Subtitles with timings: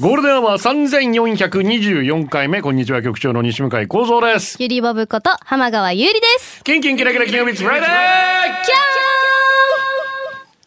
[0.00, 4.56] ゴールデンアワー3424回目、こんにちは、局長の西向井幸三です。
[4.58, 6.64] ゆりぼぶこと浜川ゆうりです。
[6.64, 7.90] キンキンキラキラキングビッツフライデー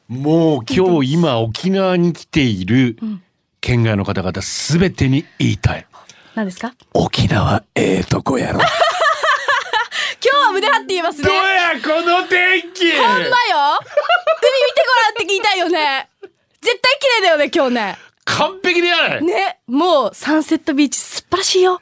[0.07, 2.97] もう今日今沖縄に来ている
[3.61, 5.87] 県外の方々すべてに言いたい。
[6.35, 8.59] 何ですか沖縄ええとこやろ。
[8.59, 8.67] 今
[10.21, 11.27] 日は胸張って言いますね。
[11.27, 11.41] どうや
[11.81, 16.09] この天気海見てごらんって聞いたいよね。
[16.61, 18.04] 絶対綺麗だよね、今日ね。
[18.25, 21.81] 完璧でやない、ね、もうサンセットビーチ素晴らしいよ。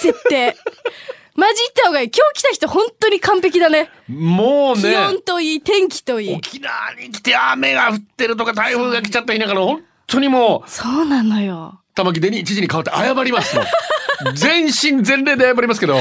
[0.00, 0.54] 絶対。
[1.34, 2.10] マジ行った方がいい。
[2.14, 3.90] 今日来た人本当に完璧だね。
[4.06, 6.34] もうね気温といい、天気といい。
[6.34, 11.80] 沖縄に来て雨が降ってるとか台風が来ちゃった言いながら本当にもうそうなのよ。
[11.94, 13.66] 玉木でに知事に代わって謝りますもん
[14.34, 15.96] 全身全霊で謝りますけど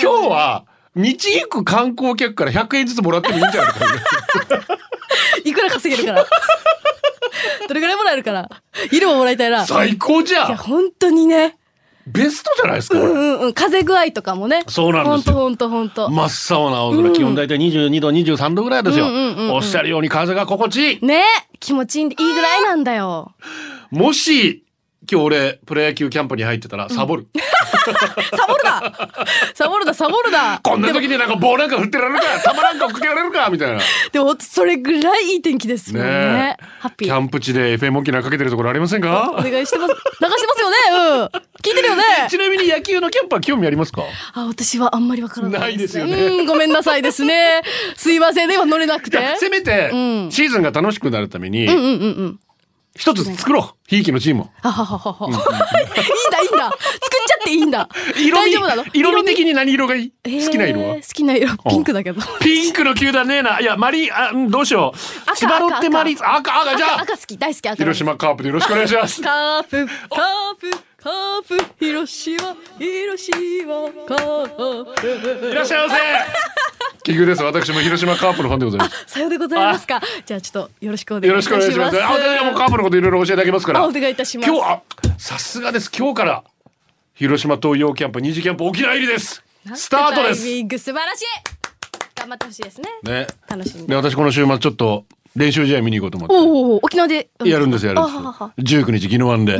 [0.00, 3.80] 今日は道行く観光客から100円ずつもらってもいいんじゃないか
[5.44, 6.26] いくら稼げるから。
[7.68, 8.48] どれぐらいもらえるから。
[8.92, 9.62] 色ももらいたいな。
[9.62, 11.56] い最高じゃや、ん本当にね。
[12.06, 13.52] ベストじゃないですかこれうんうん。
[13.52, 14.62] 風具合とかもね。
[14.68, 16.10] そうなんですよほんとほんとほんと。
[16.10, 21.24] 真っ青な青空、気温大体22度23度ぐらいですよ、うんうんうんうんおっしゃるように風が心地いいね
[21.58, 23.32] 気持ちいいんでいいぐらいなんだよ。
[23.90, 24.62] もし
[25.10, 27.26] 今日俺プロ野球キャンプに入ってたらサボる、
[28.36, 28.92] サボるだ
[29.54, 33.80] サボるだサボるだこんな時になんか棒なんか振ってられるか球なんか送ってられるかみたいな
[34.12, 36.08] でもそれぐらいいい天気ですもんね。
[36.08, 37.08] ねえハッピー。
[37.08, 39.94] キャンプ地で FM 沖縄かけてるところありませんおか願いしてます。
[39.94, 41.24] 流してますよねうん。
[41.62, 44.02] 聞いてるよねちなみに野球のキャンプは興味ありますか？
[44.34, 47.62] あ、私はあんまりわからないないですよねうん、ごめんなさいですね。
[47.96, 49.18] すいませんね、今乗れなくて。
[49.38, 51.92] せめてうんシーズンが楽しくなるためにうんうんうんう
[52.24, 52.38] ん。
[52.96, 53.76] 一つ作ろう。
[53.88, 54.44] ひいきのチームを。
[54.44, 54.52] いいん
[56.30, 56.70] だ、いいんだ。
[56.70, 56.80] 作っ
[57.26, 57.88] ちゃっていいんだ。
[58.18, 58.52] 色味
[58.92, 60.12] 色味的に何色がいい？
[60.24, 60.94] えー好きな色は？
[60.96, 62.20] 好きな色、ピンクだけど。
[62.40, 63.60] ピンクの球団ねえな。
[63.60, 64.98] いやマリあうんどうしよう。
[65.30, 66.76] 赤千葉ロッテマリ赤赤。
[66.76, 67.76] じゃ赤好き、大好き赤。
[67.76, 69.22] 広島カープでよろしくお願いします。
[69.22, 70.70] カープ、カープ、
[71.02, 73.32] カープ、広島、広島、
[74.06, 74.84] カー
[75.40, 75.50] プ。
[75.50, 76.00] いらっしゃいませ
[77.02, 80.00] 奇遇です私も広島カープのファンでございますさようでございますか。
[80.24, 81.66] じゃあちょっとよろしくお願いいよたします。
[81.68, 84.82] ろしくお願いしますあ私はもうカープのこといろいろ教えてあげますからあお願いいたします今日あ
[85.18, 86.44] さすがです今日から
[87.14, 89.42] 広島東洋キャンプ二次キャンプ沖縄入りです
[89.74, 91.24] スタートです素晴らしい。
[92.14, 92.88] 頑張ってほしいですね。
[93.02, 93.88] ね楽しんで。
[93.88, 95.04] で私この週末ちょっと
[95.36, 96.80] 練習試合見に行こうと思って。
[96.82, 97.28] 沖縄で？
[97.44, 99.58] やるんですやるんです19日宜野湾で、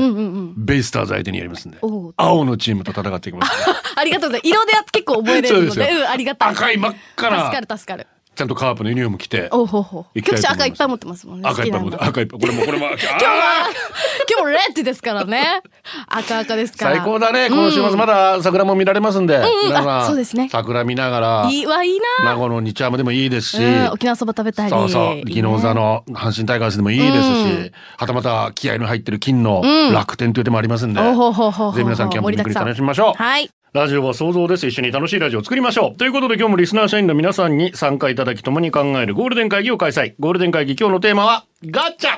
[0.57, 1.79] ベイスターズ相手にやりますんで。
[2.17, 3.53] 青のチームと戦っていきます。
[3.95, 4.49] ありがとうございます。
[4.49, 6.01] 色で結構覚えれるので、 そうですよ。
[6.01, 6.49] うん、ありがたい。
[6.51, 7.45] 赤い真っ赤な。
[7.45, 8.07] 助かる助かる。
[8.37, 11.49] ちゃんとカープのユニフォーム着ておうほうほ局長赤いっぱい持ってますもんね。
[11.49, 13.71] 赤いっぱい持って赤いっぱいこれもこれも今日は、
[14.29, 15.63] 今日もレッドですからね。
[16.07, 16.97] 赤赤ですから。
[16.97, 22.33] 最高だねこの週末まだ桜も見られますんで、うんそうですね桜見ながらいいわ、いいな。
[22.33, 24.71] 名護の日ハムでもいいですし、うん、沖縄そば食べたり。
[24.71, 33.23] そうそう昨日座の阪神タイガースでもいいですし、はたまた気合の入ってる金の楽天という手もありますんで、ぜひ皆さんキャンプに来り楽しみましょう。
[33.23, 33.51] はい。
[33.77, 34.67] ラジオは想像です。
[34.67, 35.99] 一緒に楽しいラジオを作りましょう。
[35.99, 40.15] ということで今日もリスナー社員の皆さんに参加いただき共に考えるゴールデン会議を開催。
[40.19, 42.13] ゴールデン会議今日のテーマはガチャ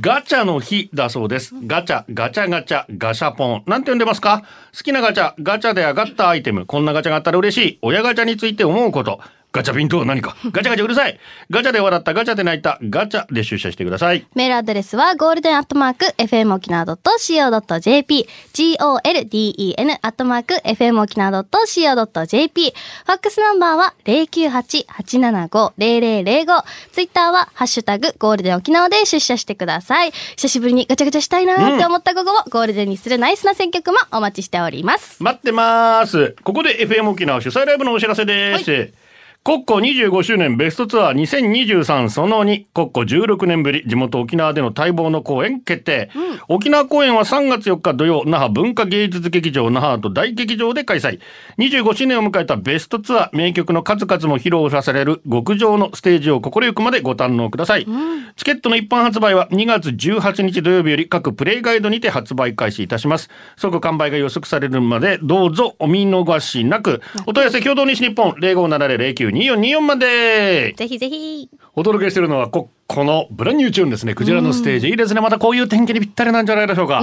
[0.00, 1.54] ガチャの日だそうです。
[1.66, 3.64] ガチャ、ガチャガチャ、ガシャポン。
[3.66, 4.44] なんて呼んでますか？
[4.74, 6.64] 好きなガチャ、ガチャで上がったアイテム。
[6.64, 7.78] こんなガチャがあったら嬉しい。
[7.82, 9.20] 親ガチャについて思うこと。
[9.56, 11.18] ガチャピンとは何かガチャガチャうるさい
[11.48, 14.26] ガチャで笑った、ガチャで泣いた、ガチャで出社してください。
[14.34, 22.74] メールアドレスはゴールデンアットマーク FM 沖縄 .co.jp golden アットマーク FM 沖縄 .co.jp
[23.06, 30.10] ファックスナンバーは098-875-0005ツイッターはハッシュタグゴールデン沖縄で出社してください。
[30.10, 35.22] 久しぶりにガチャガチャしたいなーって思った午後をゴールデンにするナイスな選曲もお待ちしております。
[35.22, 36.36] 待ってます。
[36.44, 39.05] ここで FM 沖縄主催ライブのお知らせです。
[39.46, 43.84] 国庫25周年ベストツアー2023その2国庫16年ぶり。
[43.86, 46.10] 地元沖縄での待望の公演決定、
[46.48, 51.20] 沖縄公演は3月4日土曜那覇文化芸術劇場那覇と大劇場で開催。
[51.58, 53.36] 25周年を迎えたベストツアー。
[53.36, 55.22] 名曲の数々も披露される。
[55.30, 57.86] 極上のステージを心ゆくまでご堪能ください、
[58.34, 63.30] チケットの一般発売は2月18日土曜日より各プレイガイドにて発売開始いたします。
[63.56, 67.00] 即完売が予測されるまでどうぞお見逃しなく。
[67.26, 70.72] お問い合わせ共同西日本057009 0424まで。
[70.76, 71.48] ぜひぜひ。
[71.74, 74.14] お届けしてるのはここのブランニューチューンですね。
[74.14, 75.20] クジラのステージ、いいですね。
[75.20, 77.02] またこういう天気にぴったりなんじゃないでしょうか、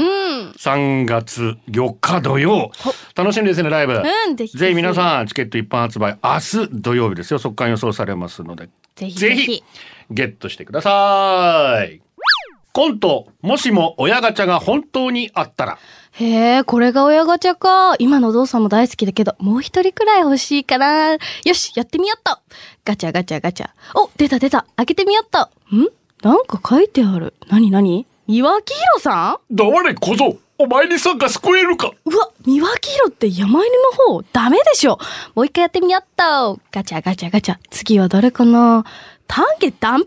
[0.58, 2.72] 3月4日土曜。
[3.16, 4.58] 楽しみですねライブ、うんぜひぜひ。
[4.58, 6.18] ぜひ皆さんチケット一般発売。
[6.24, 7.40] 明日土曜日ですよ。
[7.40, 8.70] 速乾予想されますので。
[8.96, 9.64] ぜひぜひ。
[10.10, 12.02] ゲットしてください。
[12.72, 15.78] コントもしも親ガチャが本当にあったら
[16.16, 17.96] へえ、これが親ガチャか。
[17.98, 21.14] 今のお父さんも大好きだけど、もう一人くらい欲しいかな。
[21.14, 21.18] よ
[21.54, 22.38] し、やってみよっと。
[22.86, 23.70] ガチャガチャガチャ。
[23.96, 24.68] お、出た出た。
[24.76, 25.50] 開けてみよっと。
[25.76, 25.88] ん？
[26.22, 27.34] なんか書いてある。
[27.50, 29.56] なになに三輪明宏さん？
[29.56, 33.72] 誰小僧お前にさんが救えるかうわ、三輪明宏って山犬
[34.08, 34.24] の方？
[34.32, 35.00] ダメでしょ。
[35.34, 36.60] もう一回やってみよっと。
[36.72, 37.58] ガチャガチャガチャ。
[37.72, 38.86] 次は誰かな？
[39.26, 40.04] 丹下断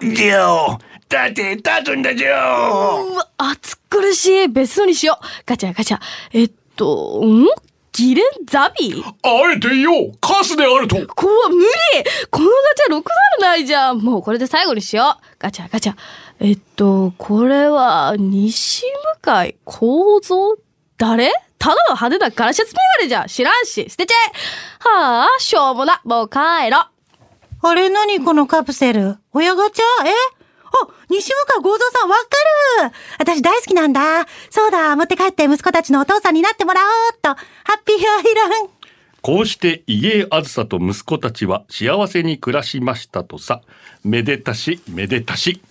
[0.00, 0.14] 平？
[0.14, 0.78] ジョー
[1.08, 4.48] だって立つんだジョーうわ、暑苦しい。
[4.48, 5.24] 別荘にしよう。
[5.46, 6.00] ガチャガチャ。
[6.32, 7.46] えっと、ん？
[7.92, 9.92] ギレンザビあえてよ。
[10.20, 10.96] カスであると。
[11.14, 11.68] こわ、無理。
[12.28, 13.04] このガチャ6なる
[13.40, 13.98] ないじゃん。
[13.98, 15.24] もうこれで最後にしよう。
[15.38, 15.94] ガチャガチャ。
[16.40, 18.82] えっと、これは、西
[19.22, 20.56] 向井構造
[20.98, 21.30] 誰？
[21.60, 23.28] ただの派手なガラシャツメガネじゃん。
[23.28, 23.88] 知らんし。
[23.88, 24.32] 捨てちゃえ。
[24.80, 26.00] はあ、しょうもな。
[26.02, 27.66] もう帰ろう。
[27.68, 27.90] あれ？
[27.90, 28.24] 何？
[28.24, 29.18] このカプセル？
[29.32, 30.08] 親ガチャ？
[30.08, 30.10] え？
[30.10, 30.14] あ、
[31.10, 32.22] 西向合蔵さんわか
[32.86, 34.26] る私大好きなんだ。
[34.50, 37.28] そうだ、持って帰って息子たちのお父さんになってもらおうっと。
[37.28, 37.36] ハ
[37.78, 38.84] ッピーアイロン。
[39.24, 43.62] こうして家江あずさと息子たちは幸せに暮らしましたとさ
[44.04, 45.62] めでたしめでたし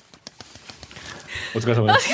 [1.55, 2.09] お疲れ様です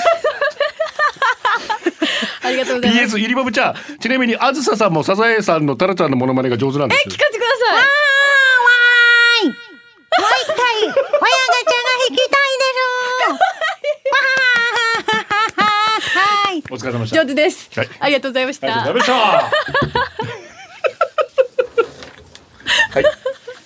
[2.44, 3.16] ありがとうございます。
[3.16, 7.99] PS ゆりばぶちゃんちなみにあずささんもサザエさんのタラちゃんのモノマネが上手なんです聞かせてください
[10.20, 13.40] 一回、親ガチャが引きたいでしょ
[16.20, 16.64] はい。
[16.70, 17.16] お疲れ様でした。
[17.22, 17.90] 上手です、はい。
[18.00, 20.20] ありがとうございましありがとたうございました。
[22.92, 23.04] はい。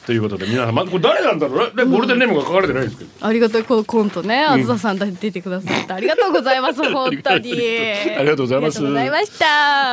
[0.06, 1.84] ということで皆さんまこれ誰なんだろうね。
[1.86, 3.26] ゴールデンネームが書かれてないんですけど。
[3.26, 6.84] ありがとうこのコントね、あずささん出てくださって ありがとうございます。
[6.92, 7.54] 本当に。
[8.18, 8.80] ありがとうございます。
[8.80, 9.46] ありがとうございました。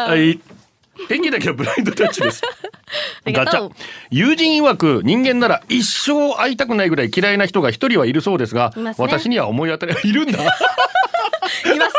[0.09, 0.60] はい。
[1.09, 2.43] 天気だけはブラインドタッチです。
[3.27, 3.71] ガチャ。
[4.11, 8.95] 友人曰く人間なら一生会いたくないぐらい嫌いな人が一人はいるそうですが、ね。
[8.99, 10.39] 私には思い当たりいるんだ。
[10.43, 11.95] います。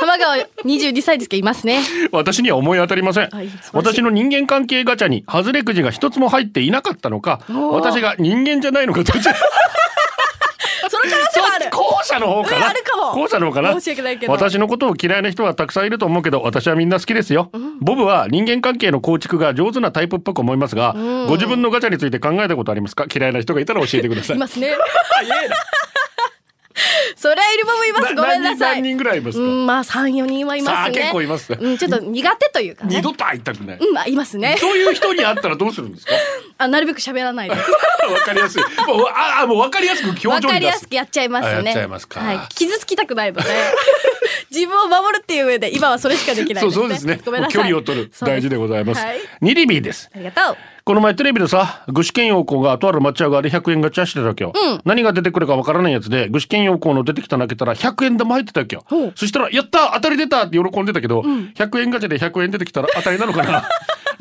[0.00, 1.80] 浜川22歳ですけどいますね。
[2.10, 3.30] 私には思い当たり ません。
[3.72, 9.12] 私の人間関係ガチャに外れくじが一つも入っていなかったのか私が人間じゃないのかど
[11.58, 13.12] る後者の方かうんなあるかも。
[13.12, 13.72] 後者の方かな。
[13.72, 14.32] 申し訳ないけど。
[14.32, 17.50] 私のことを嫌いな人はたくさんいると思うけど私はみんな好きですよ、
[17.80, 20.94] ボブは人間関係の構築が上手なタイプっぽく思いますが、
[21.28, 23.06] ご自分のガチャについて考えたことありますか？
[23.12, 24.36] 嫌いな人がいたら教えてください。
[24.36, 24.74] いますね。
[25.14, 25.56] 早いな
[27.16, 28.14] そりゃいるももいます。
[28.14, 28.76] ごめんなさい。
[28.76, 30.98] 何人ぐらいいますか、うんまあ34人はいますね。
[30.98, 31.52] 結構います。
[31.52, 32.96] うんちょっと苦手というかね。
[32.96, 34.56] 二度と会いたくない、うんまあいますね。
[34.58, 36.12] そういう人に会ったらどうするんですか？
[36.58, 37.54] あなるべく喋らないで。
[37.56, 38.62] わかりやすい。
[38.86, 41.50] もうああもうわかりやすく表情わかりやすくやっちゃいますね。
[41.50, 42.20] あやっちゃいますか。
[42.20, 42.40] はい。
[42.54, 43.48] 傷つきたくないので。
[44.50, 46.72] 自分を守るっていう上で、今はそれしかできないです、ね。
[46.72, 47.20] そうそうですね。
[47.24, 47.54] ごめんなさい。
[47.54, 48.12] 距離を取る。
[48.20, 49.20] 大事でございます、はい。
[49.40, 50.10] ニリビーです。
[50.14, 50.56] ありがとう。
[50.84, 54.52] この前テレビでさ具志堅用高がとある町屋側で100円ガチャしてたわけよ、
[54.84, 58.82] 何が出てくるかわからないやつで具志堅用高の出てきたの開けたら100円玉入ってたわけよ。
[58.86, 59.12] ほう。
[59.14, 63.68] そしたら「やった当たり出た!」って喜んでたけど、100円ガチャで100円出てきたら当たりなのかな。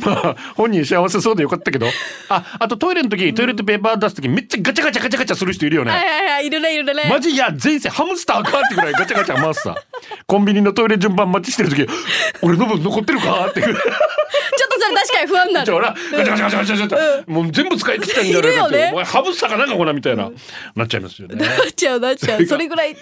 [0.06, 1.88] まあ本人幸せそうでよかったけど。
[2.30, 6.48] ああとトイレの時トイレットペーパー出す時めっちゃガチャガチャガチャガチャする人いるよね、はいはいはい。
[6.48, 7.08] いるねいるね。
[7.10, 9.76] マジいや前世ハムスターかってぐらいガチャガチャ回すさ。
[10.28, 11.88] コンビニのトイレ順番待ちしてる時
[12.42, 13.76] 俺の分残ってるかっていう
[14.94, 15.80] 確かに不安になる。
[15.80, 20.30] らガチャガチャガチャガチャガチャもう全部使い切ったんじゃないかってお前ハムスターかなんかこなみたいな。
[20.76, 21.36] なっちゃいますよね。
[21.36, 22.46] なっちゃうなっちゃう。
[22.46, 22.98] それぐらい焦っ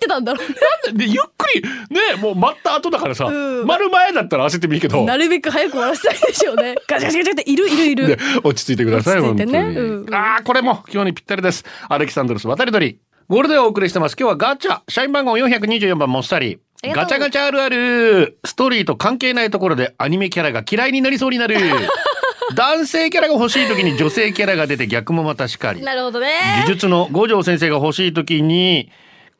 [0.00, 0.92] てたんだろう。
[0.92, 3.66] でゆっくりねもう待った後だからさうん。
[3.66, 4.98] 待る前だったら焦ってもいいけど。
[4.98, 5.06] ね。
[5.06, 6.74] なるべく早く終わらせたいでしょうね。
[6.86, 8.18] ガチャガチャガチャっているいるいでる。
[8.44, 11.64] 落ち着いてください落ち着いああこれも今日にぴったりです。
[11.88, 12.98] アレキサンドロス渡り鳥。
[13.28, 14.16] ゴールデンをお送りしてます。
[14.18, 14.80] 今日はガチャ。
[14.88, 18.38] 社員番号424番モッサリありガチャガチャあるある。
[18.44, 21.56] ストーリーと関係ないところでアニメキャラが嫌いになりそうになる。
[22.54, 25.82] 男性キャラが欲しい時に女性キャラが出て逆もまたしかり。
[25.82, 26.28] なるほどね。
[26.64, 28.90] 呪術の五条先生が欲しい時に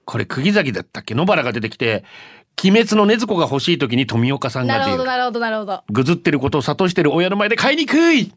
[0.05, 1.15] これ釘崎だったっけ？
[1.15, 2.05] 野原が出てきて
[2.63, 4.97] 鬼滅の禰豆子が欲しい時に富岡さんなが出る。
[4.97, 5.85] るほどなるほどなるほど。
[5.91, 8.33] ぐずってることを諭してる親の前で買いにくい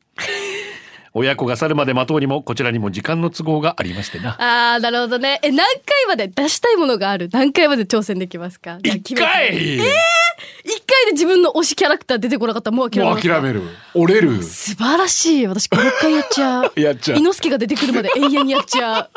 [1.13, 4.31] 親子が去るまで待とうにもこちらにも時間の都合がありましてな。
[4.39, 5.39] ああ、なるほどね。
[5.43, 7.29] え、何回まで出したいものがある？
[7.31, 8.79] 何回まで挑戦できますか？
[8.83, 9.49] 一回！
[9.49, 9.91] 決めて
[10.63, 13.61] 一回で自分の推しキャラクター出てこなかったらもう諦めもうます諦める。
[13.93, 14.41] 折れる。
[14.41, 15.47] 素晴らしい。
[15.47, 16.71] 私5、6回やっちゃう。
[16.79, 17.17] やっちゃう。
[17.19, 19.09] 伊之助が出てくるまで永遠にやっちゃう。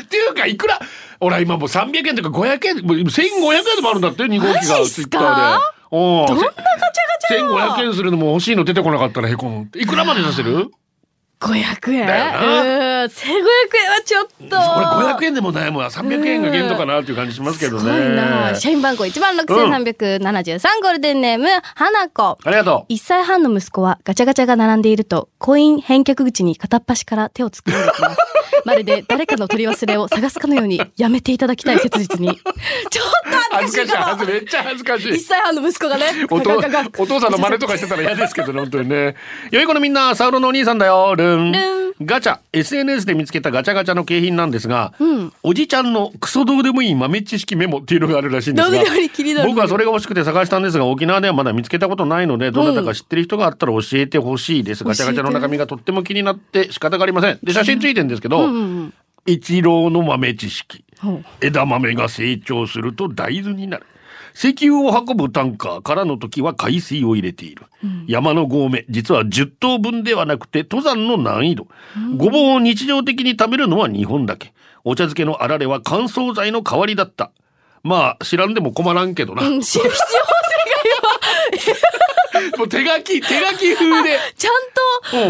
[0.00, 0.80] っていうかいくら？
[1.20, 5.60] 俺は今もう300円とか500円もう1500円でもあるんだって2号機がツイッターで。
[5.94, 9.68] おどんなガチャガチャなの1500円するのも欲しいの出てこなかったらへこむ。
[9.78, 10.70] いくらまで出せる？
[11.42, 13.02] 1500円だよな。
[13.04, 13.10] うん。
[13.10, 14.34] 1500円はちょっと。
[14.36, 17.84] これ500円でもないもん300円が限度かなっていう感じしますけどす。
[17.84, 22.38] ごいなね社員番号1万6373ゴールデンネーム花子。
[22.44, 22.92] ありがとう。
[22.92, 28.18] 1歳半の息子はガチャガチャが並んでいるとコイン返却口に片っ端から手を突っ込んできます。
[28.64, 32.28] まるで誰かの取り忘れを探すかのようにやめていただきたい切実に。
[32.90, 33.06] ちょっ
[33.50, 35.12] と恥ずかしいかめっちゃ恥ずかしい。
[35.12, 39.16] 1歳半の息子がねお父さんの真似とかしてたら嫌ですけどね本当にね。
[39.50, 41.14] 良い子のみんなサウロのお兄さんだよ。
[41.16, 41.52] ルンルン。
[42.04, 42.38] ガチャ。
[42.52, 44.92] SNS で見つけたガチャガチャの景品なんですが、
[45.42, 48.78] おじちゃんのクソどうでもいい豆知識メモっていうのがあるらしいんですが
[49.46, 57.38] 僕はそれが欲しくて探したんですが沖縄ではまだ見つけたことないのでどなたか知ってる人があったら教えてほしいです、ガチャガチャの中身がとっても気になって仕方がありません。
[57.42, 58.48] で写真ついてるんですけど、
[59.26, 60.84] 一郎の豆知識。
[61.40, 63.86] 枝豆が成長すると大豆になる
[64.34, 67.64] 石油を運ぶタンカーからの時は海水を入れている、
[68.06, 71.68] 山の合目実は10頭分ではなくて登山の難易度、
[72.16, 74.52] ごぼうを日常的に食べるのは日本だけ。
[74.84, 77.30] お茶漬けのあられは乾燥剤の代わりだった。
[77.82, 80.22] まあ知らんでも困らんけどな、うん知る必要
[82.58, 84.18] もう手書き手書き風で。
[84.36, 84.52] ちゃん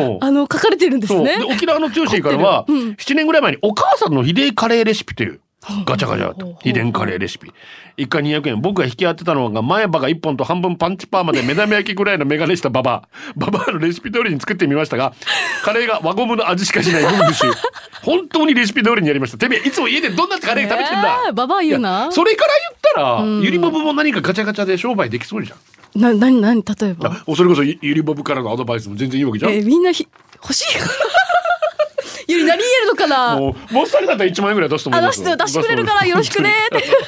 [0.04, 0.18] うん。
[0.20, 1.38] とあの書かれてるんですね。
[1.38, 5.40] で沖縄の中心からは、7年ぐらい前にお母さんの秘伝カレーレシピという
[5.86, 6.28] ガチャガチャ。
[6.28, 7.50] だと秘伝カレーレシピ。
[7.96, 8.60] 一回200円。
[8.60, 13.08] 僕が引き当てたのが前歯が1本と半分パンチパーマで目玉焼きぐらいの眼鏡したババア。
[13.36, 15.12] ババアのレシピ通りに作ってみましたが
[15.64, 17.52] カレーが輪ゴムの味しかしないムングシュ
[18.02, 19.38] 本当にレシピ通りにやりました。
[19.38, 22.10] てめえいつも家でどんなカレー食べてんだ、えーババア言うな。
[22.10, 25.58] それから言ったら、ゆりボブも何かガチャガチャで商売できそうじゃん。
[26.02, 27.10] な、なになに例えば？
[27.10, 30.08] あそれこそゆゆりボブからのアドバイスも全然いいわけじゃん、えーみんなひ
[30.42, 30.78] 欲しい
[32.32, 33.36] ゆり何言えるのかな？
[33.38, 36.52] もうもっさったら1万円ぐらい出すと思いますして、出してくれるからよろしくね。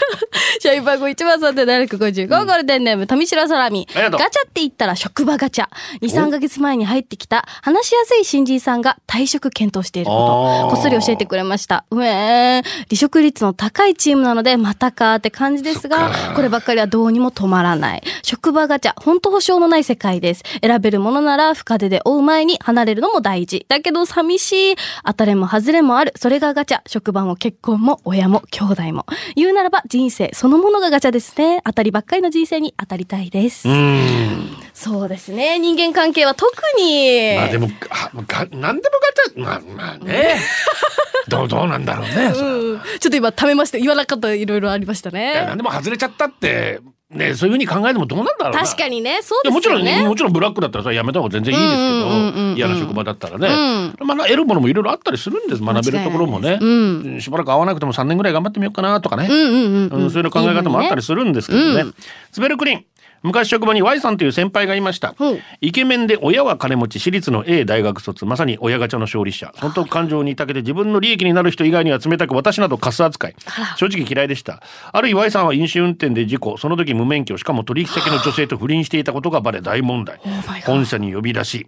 [0.61, 3.89] 社員番号1番3755、ゴールデンネーム、富城サラミ。
[3.95, 5.69] ありがとうガチャって言ったら職場ガチャ。
[6.01, 11.85] 2、3ヶ月前に入ってきた、話しやすい新人さんが退職検討していること、こっそり教えてくれました。
[11.91, 18.03] うえー、離職率の高いチームなので、またかって感じですが、こればっかりはどうにも止まらない。
[18.23, 20.43] 職場ガチャ、本当保証のない世界です。
[20.63, 23.67] 選べるものなら深手で追う前に離れるのも大事。
[23.69, 24.77] だけど寂しい。
[25.15, 26.13] 当たれも外れもある。
[26.17, 26.81] それがガチャ。
[26.89, 29.07] 職場も結婚も親も兄弟も。
[29.37, 31.63] 言うならば人生そのものがガチャですね。
[31.65, 33.69] 当たりばっかりの人生に当たりたいです。
[34.73, 35.61] そうですね。
[35.61, 37.37] 人間関係は特に。
[37.37, 40.35] まあでも、あが何でもガチャ、まあまあね。
[41.29, 42.33] どう、どうなんだろうね。
[42.37, 43.79] うんちょっと今ためました。
[43.79, 45.59] 言わなかったいろいろありましたいやね何。
[45.59, 46.81] でも外れちゃったって、
[47.15, 48.61] ね、そういうふうに考えてもどうなんだろうな。
[48.61, 49.21] 確かにね。
[49.23, 50.09] そういやもちろん、ですよね。
[50.09, 53.95] もちろんブラックだったらさ、やめた方が全然いいですうんうんうんうんうんけど、嫌な職場だったらね。
[54.05, 55.63] まあ、得るものもいろいろあったりするんです。
[55.63, 56.59] 学べるところもね。
[56.61, 59.29] 間しばらく会わなくても3年ぐらい頑張ってみようかなとかね。
[59.31, 60.03] うんうんうんうん。
[60.05, 61.83] うん、そういう考え方もあったりするんですけどね。
[61.83, 61.95] うん
[62.33, 62.85] スベルクリン。
[63.25, 65.41] 昔職場に Y さんという先輩がいましたほう。
[65.63, 69.51] イケメンで親は金持ち、私立の A 大学卒、まさに親ガチャの勝利者。
[69.57, 73.35] 損得感情に長けて自分の利益になる人以外には冷たく私などカス扱い。
[73.77, 74.63] 正直嫌いでした。
[74.93, 80.21] ある日 Y さんは飲酒運転で事故、その時無免許、しかも取引先の女性と不倫していたことがバレ大問題。
[80.67, 81.67] 本社に呼び出し、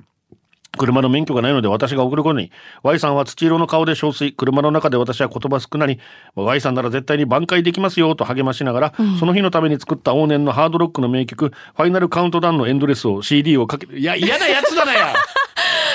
[0.77, 2.53] 車の免許がないので私が送ることに
[2.83, 5.99] Y さんは土色の顔で憔悴車の中で私は言葉少なに
[6.35, 15.15] Y さんなら絶対に挽回できますよと励ましながら、その日のために作った往年のハードロックの名曲「ファイナルカウントダウン」のエンドレスを CD をかけていや嫌なやつだなや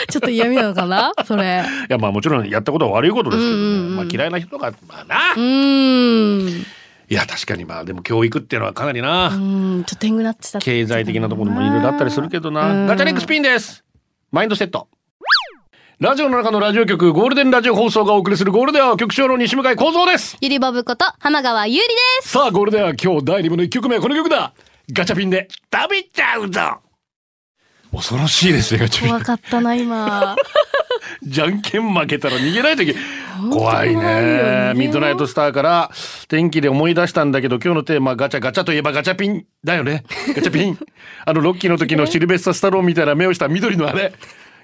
[0.09, 1.11] ちょっと嫌味なのかな？
[1.25, 1.63] それ。
[1.89, 6.65] いやまあもちろんやったことは悪いことですけどね、うんうんうんまあ、嫌いな人がまあな、うーん。
[7.09, 9.83] いや確かにまあでも教育っていうのはかなりな、うん。
[9.85, 10.59] ちょっと天狗なってた。
[10.59, 12.87] 経済的なところもいろいろあったりするけどな。
[12.87, 13.83] ガチャネックスピンです。
[14.31, 14.87] マインドセット。
[15.99, 20.37] ラジオの中のラジオ局、ゴールデンラジオ放送がお送りするゴールデンは局長の西向井幸三です。
[20.39, 21.85] ゆりぼぶこと浜川ゆりで
[22.21, 22.29] す。
[22.29, 24.53] さあ、ゴールデンは今日第2部の1曲目はこの曲だ。
[24.93, 26.61] ガチャピンで食べちゃうぞ。
[27.93, 29.19] 恐ろしいですね、怖。
[29.19, 30.35] かったな、今。
[31.23, 32.95] じゃんけん負けたら逃げないといけ
[33.51, 34.01] 怖いね。
[34.01, 34.73] ね。
[34.75, 35.91] ミッドナイトスターから
[36.27, 39.45] 天気で思い出したんだけど今日のテーマガチャガチャといえばガチャピン。
[39.63, 40.03] だよね。
[40.35, 40.77] ガチャピン。
[41.25, 44.13] あのロッキーの時のシルベスタ・スタローンみたいな目をした緑のあれ。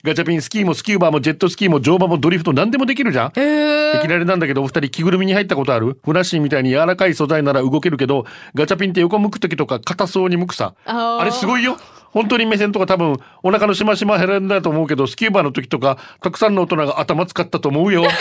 [0.03, 3.31] ガチャピンスキーもスキューバーもジェットスキーも乗馬もドリフト何でもできるじゃん。
[3.36, 3.98] へー。
[3.98, 6.00] いきなりなんだけどお二人着ぐるみに入ったことある？
[6.05, 10.74] フラッシーみたいに柔らかい素材なら動けるけどガチャピンって横向く時とか硬そうに向くさ。
[10.86, 11.77] あれすごいよ
[12.17, 18.03] 本当に目線とか多分お腹のしましま減るんだと思うけどスキューバーの時とかたくさんの大人が頭使ったと思うよ。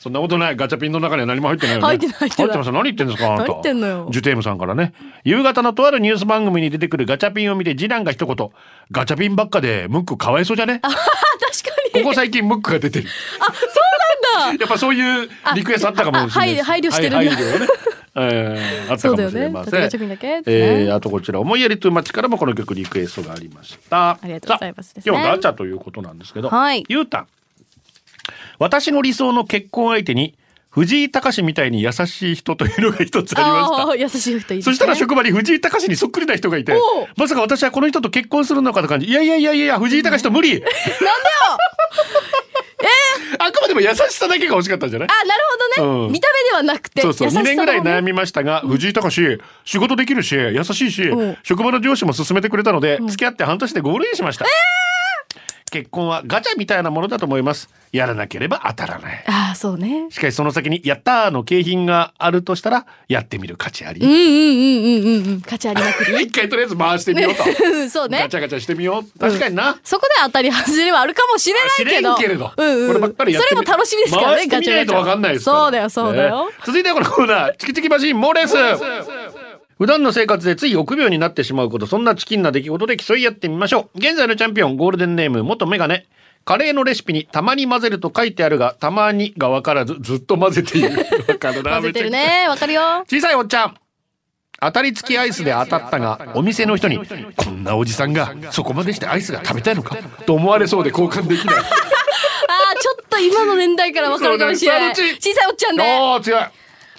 [0.00, 0.56] そんなことない。
[0.56, 1.86] ガチャピンの中には何も入ってないよね。
[1.86, 3.44] 入ってない入ってます何言ってんですかあなた。
[3.44, 4.08] 何言ってんのよ。
[4.10, 4.92] ジュテームさんからね。
[5.24, 8.50] 夕方のとあるニュース番組に出てくるガチャピンを見て次男が一言
[8.90, 10.80] ガチャピンばっかでムックかわいそうじゃね？
[10.82, 10.98] 確か
[11.94, 12.02] に。
[12.02, 13.08] ここ最近ムックが出てる。
[13.08, 14.60] そうなんだ。
[14.60, 16.56] やっぱそういうリクエストあったかもしれない。
[16.62, 17.20] 配慮してるんだ。
[17.20, 17.30] ね。
[18.16, 19.80] えーあったかもしれません。
[19.80, 20.42] ね。
[20.46, 24.10] えーあとこちら思いやりという街からもこの曲リクエストがありました。
[24.10, 25.02] ありがとうございますね。
[25.04, 26.84] 今日ガチャということなんですけど、はい。
[26.88, 27.26] ゆうたん。
[28.58, 30.36] 私の理想の結婚相手に
[30.70, 33.96] 藤井隆みたいに優しい人というのが一つありました。
[33.96, 34.62] 優しい人いいね。
[34.62, 36.72] そしたら職場に藤井隆にそっくりな人がいて
[37.16, 40.50] まさか私はこの人と結婚するのかと感じ、いやいやいやいや、藤井隆と無理。
[40.52, 40.70] なんでよ
[43.38, 45.08] あくまでも優しさだけが欲しかったんじゃない？
[45.08, 45.40] あ、なる
[45.76, 46.04] ほどね。
[46.06, 46.12] うん。
[46.12, 54.46] 見た目ではなくて、そうそう、2優しさの年ぐらい悩みましたが、藤井隆仕事できるし、優しいしうん、職場の上司も勧めてくれたので、付き合って半年でゴールインしました。
[55.74, 57.68] 結婚はガチャみたいなものだと思います。
[57.90, 59.24] やらなければ当たらない。
[59.26, 60.06] ああ、そうね。
[60.10, 64.00] しかしその先に、やったーの景品があるとしたら、やってみる価値あり。
[64.00, 65.40] うんうんうんうんうんうん。
[65.40, 66.14] 価値ありまくり。
[66.22, 67.42] 一回とりあえず回してみようと。
[67.42, 68.28] う んそうねガ。
[68.28, 69.18] チャガチャしてみよう。
[69.18, 69.76] 確かにな。
[69.82, 71.88] そこで当たり外れはあるかもしれないけど。
[71.88, 72.52] 知れんけれど。
[72.56, 72.86] うんうん。
[72.86, 76.46] こればっかりやってみそれも楽しみですからね、回してみないとわかんないですからそうだよ、そうだよ。
[76.46, 79.43] ね続いてはこのコーナー、チキチキマシンモーレース。
[79.78, 83.98] 普段の生活でつい臆病になってしまうこと、そんなチキンな出来事で競い合ってみましょう。
[83.98, 86.06] 現在のチャンピオン、ゴールデンネーム、元メガネ。
[86.44, 90.90] カレーのレシピにたまに混ぜると書いてあるが、たまにが分からず、ずっと混ぜている。
[91.26, 92.46] わかるな、混ぜてるね。
[92.48, 93.04] わかるよ。
[93.08, 93.76] 小さいおっちゃん。
[94.60, 96.98] 当たり付きアイスで当たったが、お店の人に、
[97.36, 101.56] こんなおじさんがそこまでしてアイスが食べたいのかと思われそうで交換できない。
[101.58, 101.64] ああ、
[102.78, 104.90] ちょっと今の年代からわかるかもしれない。
[104.90, 104.96] 小
[105.34, 105.82] さいおっちゃんで。
[105.82, 106.42] おー、強い。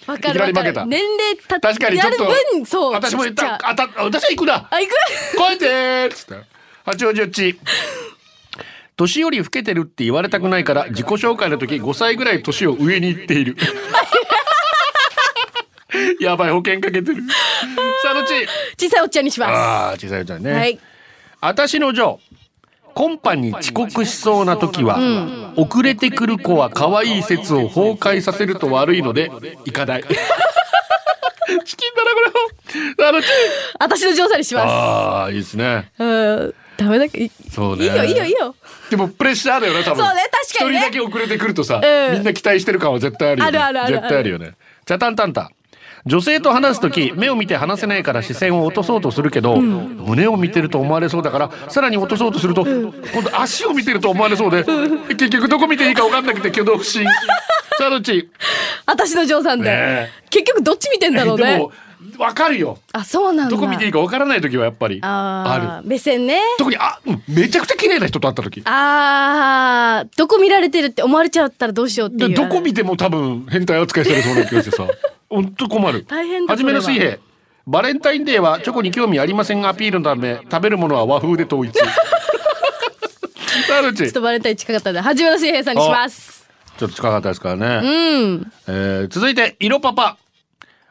[0.08, 0.86] わかるわかる。
[0.88, 2.94] 年齢た確かにちょっとやる分、そう。
[2.94, 3.56] 私も言った。
[3.68, 3.76] あ。
[3.76, 4.68] た私は行くな。
[4.70, 4.94] あ、行く。
[5.38, 6.06] 超えてー。
[6.08, 6.36] っつって。
[6.86, 7.60] 八王子っち。
[8.98, 13.58] 年より老けてるって言われたくないから 自己紹介の時5歳ぐらい年を上に行っている。
[16.20, 17.16] やばい保険かけてる。
[18.04, 18.24] さあどっ
[18.78, 18.86] ち？
[18.88, 20.56] 小さいおっちゃんにしまああ小さいちゃんね、す。
[20.58, 20.80] はい。
[21.42, 22.20] 私のジョー
[22.96, 24.98] コンパに遅刻しそうな時は、
[25.58, 29.30] 遅れてくる子は可愛い説を崩壊させると悪いので
[29.66, 30.04] 行かない。
[31.66, 33.26] チキンだなこれさあどっち
[33.80, 35.92] 私の上手にしまああいいですね。
[35.98, 36.04] す。
[36.04, 36.56] うん。
[36.78, 37.86] ダメだけそうね。
[37.86, 38.56] いいよ、いいよ、いいよ。
[38.90, 40.06] でもプレッシャーだよね多分。
[40.06, 40.78] そうね確かにね。
[40.78, 42.14] 一人だけ遅れてくるとさ、うん。
[42.14, 43.60] みんな期待してる感は絶対あるよね。
[43.60, 44.54] あるあるある絶対あるよね。
[44.86, 45.52] チャタンタンタ
[46.06, 52.92] 女性と話す時目を見て話せないから視線を落とそうとするけど、胸を見てると思われそうだからさらに落とそうとすると、今
[53.24, 54.64] 度足を見てると思われそうで、
[55.16, 57.06] 結局どこ見ていいか分かんなくて挙動不審。
[57.78, 58.30] さあどっち？
[58.86, 61.54] 私の上手で、ね結局どっち見てんだろうね。
[61.54, 61.72] でも。
[62.18, 62.78] 分かるよ。
[62.94, 63.56] あ、そうなんだ。
[63.56, 65.90] どこ見ていいか分からない時はやっぱりある。
[65.90, 66.40] 目線ね。
[66.58, 68.62] 特にあ、うんめちゃくちゃ綺麗な人と会った時。
[68.66, 74.86] ああ、どこ見られてるって思われちゃったらどうしようってどこ見ても多分変態扱いされそうな気がしてさ
[75.30, 76.06] ほんと困る。
[76.06, 76.58] 大変だは。
[76.58, 77.18] じめの水平
[77.68, 81.74] バレンタインデーはチョコに興味ありませんがアピールのため食べるものは和風で統一。
[83.66, 86.48] ちちちょっとバレンタイン近かったんで、はじめの水平さんにします。
[86.84, 88.52] ょっと近かったですからね、うん。
[88.68, 90.18] えー続いて色パパ。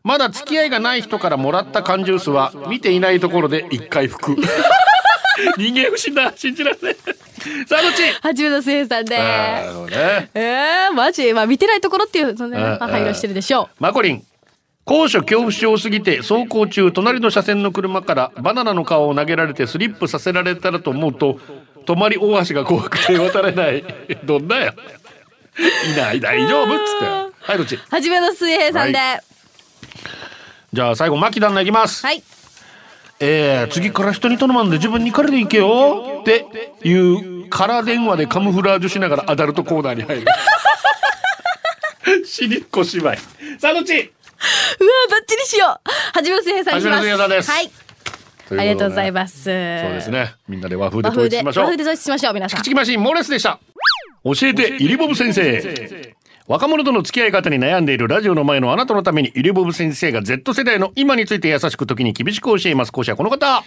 [0.02, 4.36] まだ付き合いがない人からもらった缶ジュースは見ていないところで一回拭く
[5.58, 6.96] 人間不信だ信じられない。
[7.66, 8.02] さあどっち？
[8.22, 9.16] はじめの水平さんで。
[9.18, 14.24] あーえー、マジまあ見てないところっていう、そんまあ配慮してるでしょマコリン
[14.84, 21.38] 高所恐怖症すぎて走行中隣の車線の車からバナナの皮を投げられてスリップさせられたらと思うと
[21.86, 23.82] 止まり大橋が怖くて渡れない。
[24.24, 24.74] どんなや。
[25.94, 27.04] いない大丈夫っつって。
[27.04, 27.76] はいどっち？
[27.76, 27.80] う。
[27.90, 28.98] はじめの水平さんで。
[28.98, 29.20] ははい。
[30.72, 32.04] じゃあ最後牧旦那いきます
[33.20, 36.46] えー、次から人に頼まんで自分に彼で行けよって
[36.82, 40.26] いう空電話でカムフラージュしながらアダルトコーナーに入る
[42.26, 43.18] しりっこ芝居
[43.58, 43.94] さあどっち？
[43.94, 44.04] うわ、
[45.10, 45.68] どっちにしよう。
[46.16, 46.98] はじめの水平さんにします。
[46.98, 47.70] はじめさんですはい。
[48.50, 49.44] ありがとうございます。
[49.44, 50.10] そうです。
[50.10, 50.34] ね。
[50.48, 51.76] みんなで和風で和風で、統一しましょう和風。
[51.76, 52.62] で統一しましょう、皆さんチ。
[52.62, 53.58] キチキマシンモーレスでした。
[54.24, 56.14] 教えてイリボブ先生。
[56.46, 62.92] 若者との付き合い方に悩んでいるラジオの前のあなたのためにイリボブ先生が Z 世代の今について優しく時に厳しく教えます。
[62.92, 63.46] 講師はこの方。
[63.46, 63.62] よ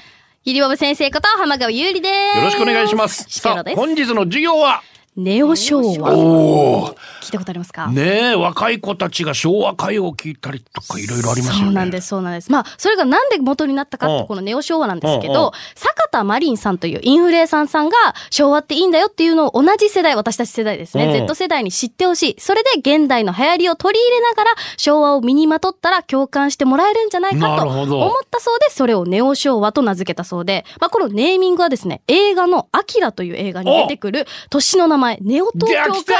[0.46, 2.42] ゆりぼぶ先生こと浜川ゆうりです。
[2.42, 3.26] ろしくお願いします。
[3.30, 3.76] さあ。
[3.76, 4.84] 本日の授業は
[5.18, 6.16] ネオ昭和。
[6.16, 6.88] おお。
[7.22, 7.88] 聞いたことありますか？
[7.88, 11.66] ねえ、若い子たちが昭和歌謡を聞いたりとかいろいろありますよね。
[11.66, 12.52] そうなんです、そうなんです。
[12.52, 17.98] まあ、それがなんで元になったかって、うんこのネオ昭和なんですけど、坂田マリンさんというインフレーサーさんが
[18.30, 22.36] 昭和っていいんだよっていうのを同じ世代、私たち世代ですね、うん Z 世代に知ってほしい。
[22.40, 36.20] それで現代の流行りを取り入れながら昭和を身にまとったら共感してもらえるんじゃないかと思ったそうで、それをネオ昭和と名付けたそうで、まあ、このネーミングはですね、映画のアキラという映画に出てくる年の名前、ネオ東京から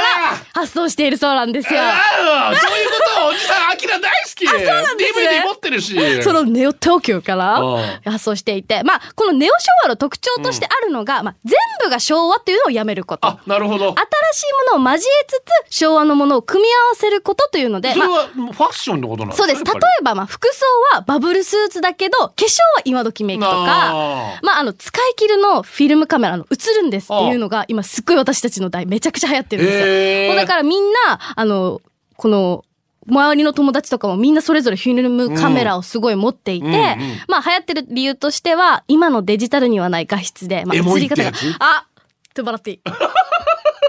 [0.54, 1.80] 発想しているそうなんですよ。
[1.80, 3.20] ああ、そういうこと？
[3.22, 4.46] はおじさん、アキラ大好き。
[4.48, 6.22] あ、そうなんですね持ってるし。
[6.22, 13.26] そのネオ東京からうん発想していて、まあ、このネオ昭和の特徴としてあるのが、まあ、全部が昭和っていうのをやめること。
[13.28, 13.94] あ、なるほど。
[13.94, 13.94] 新
[14.32, 19.46] しいものを交えつつ、昭和のものを組み合わせることというので、それまあはファッションのことなんですか？
[19.46, 19.64] そうです。
[19.64, 19.70] 例
[20.00, 23.56] えば、まあ、服装はバブルスーツだけど、化粧は今時メイクとか、
[24.42, 29.86] まあ、あの、使い切るのフィルムカメラの映るんですっていうのが、今すっごい私たちの代めちゃくちゃ流行ってるんですよ。
[29.86, 31.80] へーだからみんな、あの、
[32.16, 32.64] この、
[33.10, 36.78] 周りの友達とかもみんなそれぞれフィルムカメラをすごい持っていて、うんうん
[37.26, 41.86] まあ流行ってる理由としては、今のデジタルにはない画質で、まあ映り方があ
[42.34, 42.80] トゥバラティ。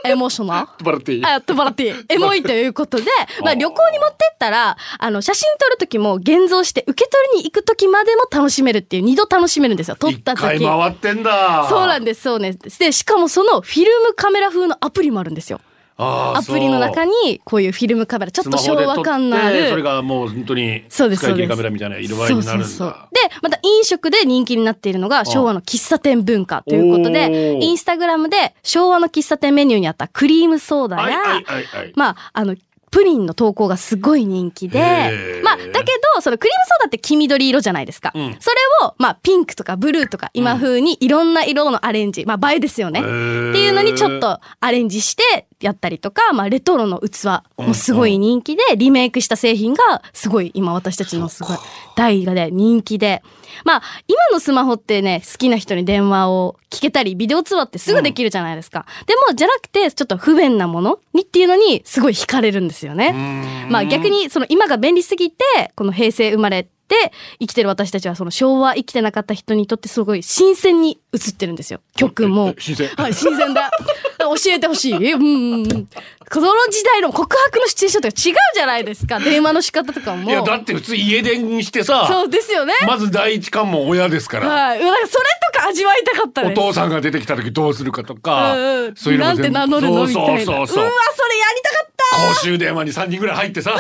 [0.06, 0.86] エモーショナル？
[0.86, 2.06] バラティあ、トバラティ。
[2.10, 3.06] エモいということで、
[3.44, 9.96] まあ旅行に持ってったら、あの、写真撮るときも現像して受け取りに行くときまでも楽しめるっていう、二度楽しめるんですよ。
[9.96, 10.66] 撮ったと一回き。
[10.66, 11.68] 回ってんだ。
[11.70, 12.80] そうなんです、そうなんです。
[12.80, 15.62] で、しかもそのフィルムカメラ風のアプリもあるんですよ。
[16.02, 19.70] アプリの中にこういうフィルムカメラ、ちょっと昭和感のある。
[19.70, 22.68] それがもう本当にそうです使い切りカメラみたいな色合いになるんだ。
[22.68, 31.94] そうそうそうで、また飲食で人気になっているのが昭和の喫茶店文化ということおで、ーインスタグラムで昭和の喫茶店メニューにあったクリームソーダや、はいはいはいはい。
[31.96, 32.56] まあ、あの、
[32.92, 35.70] プリンの投稿がすごい人気でまあ、だけ
[36.16, 38.12] ど、そのクリームソーダって黄緑色じゃないですか。
[38.16, 38.56] うんそれ
[38.88, 43.02] を、まあ、ピンクとかブルーとか今風にいろんな色のアレンジ、まあ、映えですよね。
[43.02, 51.58] っていうのにちょっとアレンジしてやったりとか、まあ、レトロの器もすごい人気で、リメイクした製品がすごい今私たちのすごい
[51.96, 53.22] 大河で人気で。
[53.66, 58.86] まあ、今のスマホってね、好きな人に電話を聞けたり、ビデオ通話ってすぐできるじゃないですか。
[59.06, 63.68] でも、じゃなくて、ちょっと不便なものにっていうのにすごい惹かれるんですよね。
[63.70, 71.80] まあ逆に、その今が便利すぎて、この平成生まれて生きてる私たちはその昭和生きてなかった人にとってすごい新鮮に映ってるんですよ。
[71.96, 72.56] 曲も。
[72.58, 73.72] 新鮮はい、新鮮だ。
[74.20, 75.14] 教えてほしい。
[75.14, 75.88] うんうんうん。
[76.30, 79.20] この時代の告白のシチュエーションとか違うじゃないですか。
[79.22, 80.30] 電話の仕方とかも。
[80.30, 82.74] いやだって普通家電にしてさそうですよね。
[82.88, 84.48] まず第一関門親ですから。
[84.48, 84.80] はい。
[84.80, 86.60] なんかそれとか味わいたかったです。
[86.60, 90.28] お父さんが出てきた時どうするかとか、うんうんそういうのなんて名乗るのみたいな。
[90.28, 93.76] そうそうそうそうわ、それやりたかった公衆電話に3人ぐらい入ってさ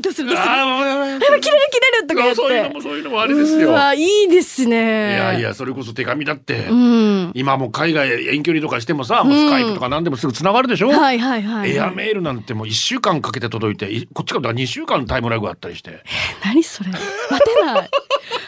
[0.00, 1.56] どうするああ切れる切れ
[2.02, 2.34] るとか言って。
[2.34, 4.76] そういうのもそういうのもあれですよいいですね。
[4.76, 7.32] いやいやそれこそ手紙だって、うん。
[7.34, 11.74] 今もう海外遠距離とかしてもさ、もうスカイプとか何でもすぐ繋がるでしょ、はいはいはい。
[11.74, 16.02] エアメールなんてもう1週間かけて届いていこっちから2週間のタイムラグがあったりして
[16.44, 16.90] 何それ？
[16.90, 17.90] 待てない。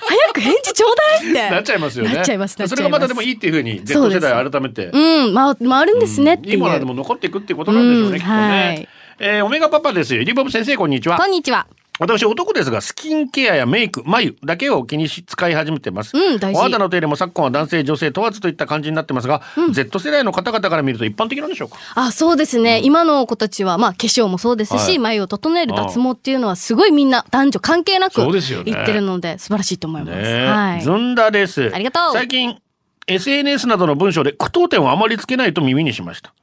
[0.09, 1.50] 早く返事ちょうだいって。
[1.50, 2.56] なっちゃいますよねなっちゃいます。
[2.66, 6.52] それがまたでもいいっていうふうに Z 世代改めてうん、ま、回るんですねっていう。
[6.54, 10.22] いいものでも残っていくっていうことなんでしょうね、うんきっとね、はいえーオメガパパですよ。
[10.22, 11.16] リボブ先生こんにちは。
[11.16, 11.66] こんにちは。
[11.98, 16.61] 私男ですがスキンケアやメイク眉だけを気にし使い始めてます、うん大事。
[16.61, 19.40] お肌の手入れも昨今は男性女性問わずといった感じになってますが、
[19.72, 21.79] Z 世代の方々から見ると一般的なんでしょうか？
[21.94, 22.83] あ、そうですね。
[22.85, 24.98] 今の子たちは、まあ、化粧もそうですし、はい。
[24.98, 28.72] 眉を整える脱毛っていうのは、すごいみんな男女関係なくそうですよね。
[28.72, 30.16] 言ってるので、素晴らしいと思います。
[30.16, 30.83] ねえ、はい。
[30.83, 31.70] ずんだです。
[31.74, 32.12] ありがとう。
[32.12, 32.59] 最近
[33.07, 36.35] SNS などの文章で句読点をあまりつけないと耳にしました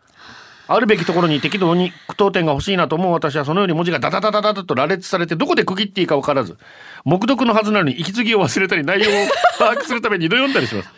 [0.67, 6.57] あるべきところに適度に句読点が欲しいなと思う私はそのように文字がダダダダダダと羅列されてどこで区切っていいか分からず
[7.05, 9.27] 目読のはずなのに息継ぎを忘れたり内容を
[9.59, 10.89] 把握するために二度読んだりします。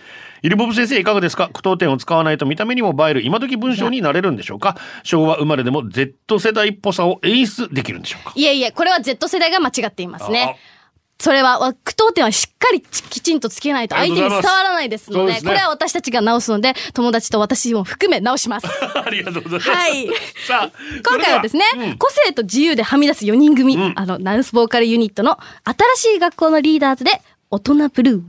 [0.43, 1.47] イルボブ先生いかがですか？
[1.47, 4.77] 句読点を使わないと見た目にも映える今時文章になれるんでしょうか？
[5.03, 8.33] 昭和生まれでも Z 世代っぽさを演出できるんでしょうか？
[8.35, 10.57] いえいえ、これは Z 世代が間違っていますあね。
[11.17, 18.67] それは、句読点はしっかりききちんとつけないと相手に伝わらないですので、ありがとうございますこれは私たちが直すので、友達と私も含め直します。
[18.95, 19.71] ありがとうございます。
[19.71, 20.07] はい
[20.47, 20.71] さあ、
[21.07, 25.39] 今回はですね、うん個性と自由ではみ出す4人組、んあの、ナウスボーカルユニットの
[25.95, 28.21] 新しい学校のリーダーズで、大人ブルー。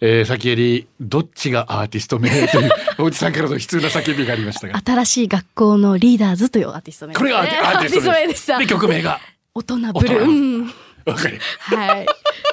[0.00, 8.58] えー、先よりどっちがアーティスト名という おじさんからの悲痛な叫びがありましたが、新しい学校のリーダーズというアーティスト名です、これがアーティ アーティスト名でした。
[8.58, 9.20] で曲名が
[9.54, 10.83] 大人ブルー。
[11.06, 11.38] わかり。
[11.58, 12.06] はい。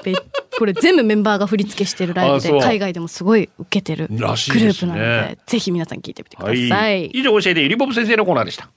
[0.03, 0.13] べ
[0.57, 7.05] これ全部メンバーが振り付けしてるライブで、海外でもすごい受けてるグループなので、ぜひ皆さん聞いてみてくだはさい。
[7.07, 7.11] い。
[7.11, 8.69] 以上教えてゆりぼぶ先生のコーナーでした。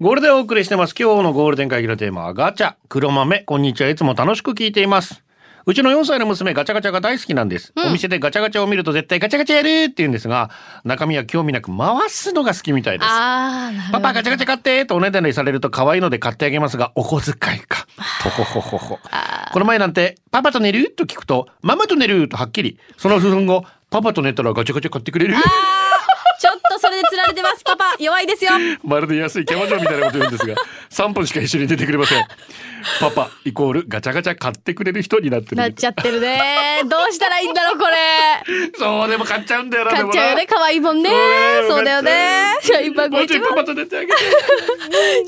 [0.00, 0.94] ゴールデンお送りしてます。
[0.98, 2.74] 今日のゴールデン会議のテーマはガチャ。
[2.88, 3.40] 黒豆。
[3.40, 3.88] こんにちは。
[3.88, 5.22] いつも楽しく聞いています。
[5.68, 10.48] うちの4歳の娘ガチャガチャが大好きなんです、お店でガチャガチャを見ると絶対ガチャガチャやるって言うんですが
[10.82, 13.08] 中身は興味なく回すのが好きみたいです。
[13.10, 17.86] パパガチャガチャ買ってとおねだりされると可愛いので買ってあげますが、お小遣いか。
[18.22, 18.98] とほほほほ。
[19.52, 20.90] この前なんて、パパと寝る？
[20.90, 22.30] と聞くと、ママと寝る？
[22.30, 22.78] とはっきり。
[22.96, 25.34] その数分後、パパと寝たらガチャガチャ買ってくれる？
[26.78, 27.96] とそれで釣られてます、パパ。
[27.98, 28.52] 弱いですよ。
[28.84, 30.54] まるで安いキャバ嬢みたいなこと言うんですが
[30.90, 32.24] 3分しか一緒に出てくれません
[33.00, 36.82] パパイコールガチャガチャ買ってくれる人になってるなっちゃってるね。
[36.88, 37.96] どうしたらいいんだろう、これ。
[38.78, 41.10] そうでも買っちゃうんだよな買っちゃうよね、可愛いもんね。
[41.10, 42.56] なそうだよね。
[42.62, 43.18] 社員番号1番。
[43.18, 44.12] もうちょいパパと出てあげて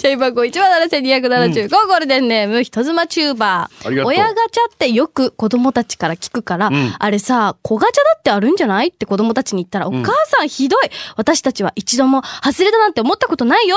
[0.01, 3.87] 社員番号1万7275、ゴールデンネーム、人妻チューバー。
[3.89, 8.89] ありがとう親ガチャってよく子供たちから聞くから、んあれさ、小ガチャだってあるんじゃない？
[8.89, 13.77] って子供たちに言ったら、お母さんひどい私私たちは一度も外れだなんて思ったことないよ、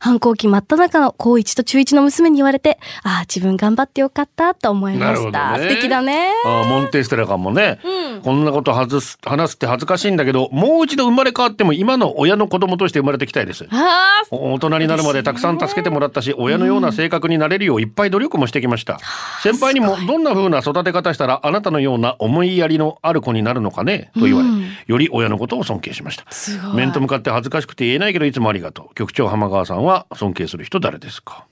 [0.00, 5.58] 反抗期真っ只中の高1と中1の娘に言われて、ああ、自分頑張ってよかったと思いました。
[5.58, 5.68] ね。
[5.68, 6.32] 素敵だね。
[6.44, 8.22] ああモンテステラかもね、うん。
[8.22, 13.66] こんなこと外す話すって恥ずかしいんだけどもう一度生まれ変わっても今の親の子供として生まれてきたいです。
[13.70, 18.98] あ大人になるまでたくさん助けてもらったし親のような性格になれるよういっぱい努力もしてきました。
[19.42, 24.48] 先輩にもどんな風な育て方したらあなたのような思いやりのある子になるのかねと言われ、
[24.86, 26.24] より親のことを尊敬しました。
[26.74, 28.94] 面と向かって恥ずかしくて言えないけどいつもありがとう。
[28.94, 31.46] 局長浜川さんは尊敬する人誰ですか？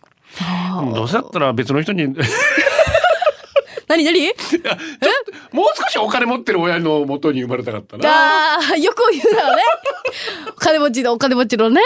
[0.95, 2.07] どうせだったら別の人に
[3.89, 4.21] 何何？
[5.53, 8.09] もう少しお金持ってる親の元に生まれたかったな
[8.55, 9.63] ああ、よく言うだろうね。
[10.57, 11.81] お金持ちのお金持ちのね。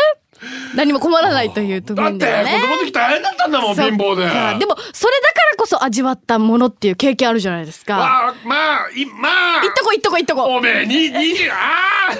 [0.75, 2.53] 何も困らないというとだって面だよね。
[2.61, 7.97] 子供の時大変だったんだもん貧乏でかでも、それだからこそ味わったものっていう経験あるじゃないですか。
[7.97, 9.29] まあまあいま
[9.61, 10.45] あいっとこいっとこいっとこ。
[10.45, 11.55] おめえににあ
[12.11, 12.15] あ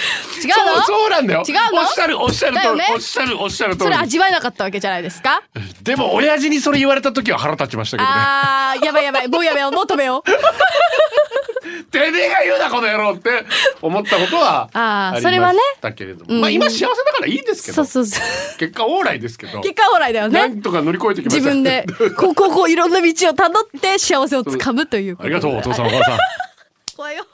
[0.42, 0.74] 違うの？
[0.76, 1.42] そうそうなんだよ。
[1.46, 1.80] 違うの？
[1.80, 2.86] おっしゃるおっしゃるとだよね。
[2.94, 5.42] おっしゃるおっしゃるとそれ味わえなかったわけじゃないですか？
[5.82, 8.14] でも親父にそれ言われた時は腹立ちましたけどね。
[8.16, 9.28] あー、やばいやばい。
[9.28, 9.72] もうやめよう。
[9.72, 10.30] もう止めよう。
[11.90, 13.44] てめえが言うなこの野郎って
[13.82, 15.58] 思ったことは あーありそれはね。
[15.58, 17.76] ましたけれども、まあ今幸せだからいいんですけど。
[17.76, 18.58] そうそうそう。
[18.58, 19.60] 結果オーライですけど。
[19.60, 20.40] 結果オーライだよね。
[20.40, 21.40] なんとか乗り越えてきました。
[21.40, 21.84] 自分で、
[22.16, 26.18] こうこうこういろんな道をたどって幸せをつかむというこありがとうお父さんお母さん
[27.00, 27.24] 怖いよ。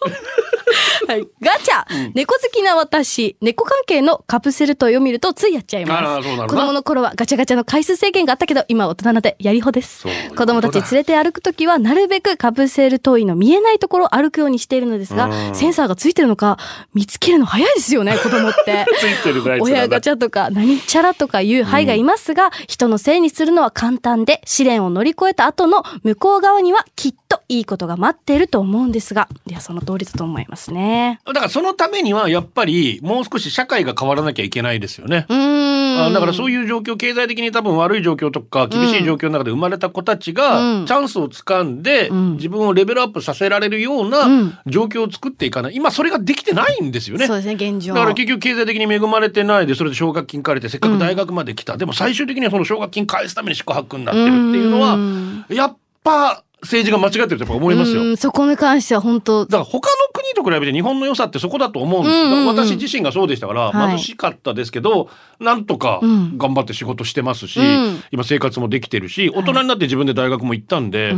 [1.09, 1.27] はい。
[1.43, 6.29] ガチャ、猫好きな私、猫関係のカプセルトイを見るとついやっちゃいあます。
[6.47, 16.59] 子供の頃はガチャガチャの回数制限があったけど、今は大人なのでやりほです子供たち連れて歩くときは、なるべくカプセルトイの見えないところを歩くようにしているのですが、うんセンサーがついてるのか、
[16.95, 18.87] 見つけるの早いですよね、子供って。
[19.01, 31.21] ついてる大事親ガチャとか何チャラとかいう輩がいますが、人のせいにするのは簡単で、試練を乗り越えた後の向こう側にはきっといいことが待っていると思うんですが、いや、その通りだと思いますね。
[31.25, 35.27] だからそのためにはやっぱりもう少し社会が変わらなきゃいけないですよね。
[35.29, 47.27] あだからそういう状況経済的に多分悪い状況とか厳しい状況の中で生まれた子たちがうんチャンスをつかんでん自分をレベルアップさせられるよううなん状況を作っていかない今それができてないんですよね。
[47.27, 47.95] そうですね、現状。
[47.95, 58.03] だから結局経済的に恵まれてないでそれで奨学金借りてせっかく大学まで来た、でも最終的にはその奨学金返すために宿泊になってるっていうのはうんやっぱ政治が間違ってるとやっぱ思いますよ。
[58.03, 59.47] うんそこに関しては本当。
[59.47, 62.47] だから他の国と比べて日本の良さってそこだと思うんです、うんうんうん。
[62.47, 63.97] 私自身がそうでしたから、はい。
[63.97, 65.09] 貧しかったですけど
[65.41, 66.39] なんとかうん。
[66.39, 68.03] 頑張って仕事してますし、うん。
[68.11, 71.15] 今生活もできてるし大人になって自分で大学も行ったんで、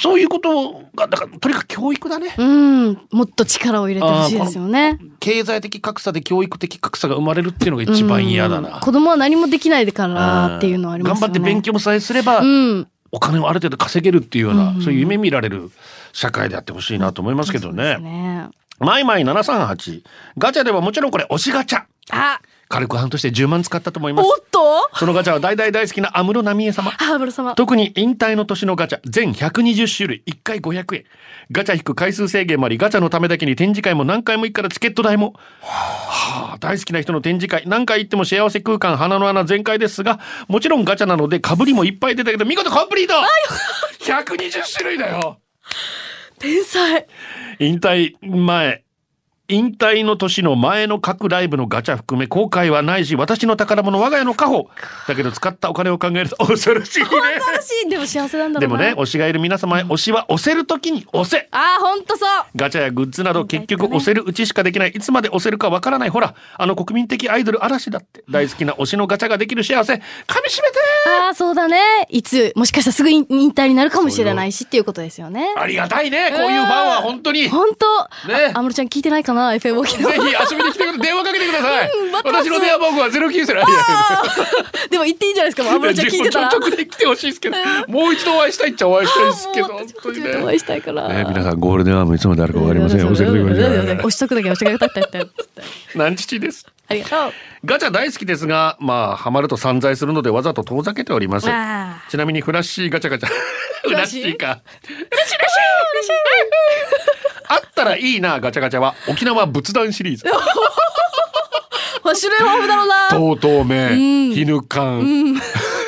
[0.00, 4.98] そういうことがだからとにかく教育だね、うん、もっと力を入れてほしいですよね。
[5.20, 8.64] 経済的格差で教育的格差が生まれるっていうのが一番嫌だうん。
[8.64, 8.80] な。
[8.80, 11.28] 子供は何もできないからっていうのはありますよね。
[11.28, 12.88] 頑張って勉強さえすれば、うん。
[13.12, 15.70] お金をある程度稼げるっていうような、うんそういう夢見られる
[16.12, 17.98] 社会であってほしいなと思いますけどね。
[17.98, 18.48] ね。
[18.78, 20.02] マイマイ738
[20.38, 21.84] ガチャではもちろんこれ推しガチャ。
[22.12, 24.26] あ、軽く半年で10万使ったと思います。
[24.26, 24.60] おっと？
[24.94, 26.92] そのガチャは大大大好きな安室奈美恵様。
[26.92, 27.56] ハーブル様。
[27.56, 31.04] 特に引退の年のガチャ全120種類1回500円。
[31.50, 35.34] ガチャ引く回数制限もありガチャのためだけに展示会も何回も行くからチケット代も。
[35.60, 37.64] はあ大好きな人の展示会。
[37.66, 43.14] 何回行っても幸せ空間鼻の穴全開ですがもちろんガチャなのでかぶりもいっぱい出たけど見事コンプリート
[44.04, 45.38] ！120種類だよ！
[46.38, 47.04] 天才。
[47.58, 48.84] 引退前
[49.50, 54.64] 引退の年の前の各ライブのガチャ含め後悔はないし私の宝物我が家の家宝
[55.08, 57.88] だけど使ったお金を考えると恐ろしいね素晴らしい。
[57.90, 58.60] でも幸せなんだ。
[58.60, 62.28] でもね推しがいる皆様へ推しは押せる時に押せあー、ほんとそう。
[62.56, 69.98] ガチャやグッズなど結局押せるうちしかできないいつまで押せるかわからないほらあの国民的アイドル嵐だって大好きな推しのガチャができる幸せ噛
[70.44, 70.78] みしめて
[71.22, 71.78] ああ、そうだね。
[72.08, 75.54] いつ、もしかしたらすぐ引引退になるかもしれないしっていうことですよね。
[75.56, 77.86] ありがたいねこういうファンは本当にぜほんと。
[78.28, 79.39] ねあ安室ちゃん聞いてないかな？
[79.48, 80.12] ?FM 沖縄。
[80.14, 83.64] ひ遊びに来てくれ電話かけてくださいうん私の電話番号は090いやいや
[84.90, 86.48] でも言っていいんじゃないですかちゃん聞いてたら。
[86.48, 87.56] 直で来てほしいですけど、
[87.88, 90.56] もう一度お会いしたいっちゃお会いしたいですけど、もう本当に私もお会ね。
[90.56, 91.08] いしたいから。
[91.08, 93.00] ね、皆さんゴールデンアームいつまであるかわかりません。
[93.00, 95.30] 押せるときまで押しとくだけ押しとくだけだったって。
[95.94, 96.66] 何父です。
[96.88, 97.32] ありがとう。
[97.64, 101.46] ガチャ大好きですが、まあ、ハマると散財するのでわざと遠ざけております。
[101.48, 103.28] あちなみにフラッシーガチャガチャ。
[103.82, 104.60] フラッシーか。
[104.82, 105.48] フラッシーフラ
[105.98, 107.19] ッシー
[107.50, 110.24] あっったらいいなガチャガチャは沖縄仏壇シリーズ
[112.02, 113.08] まあ種類豊富だろうな。
[113.10, 113.88] とうとうめ
[114.34, 115.34] ひぬかん